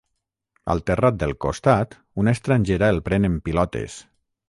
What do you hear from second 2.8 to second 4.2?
el pren en pilotes.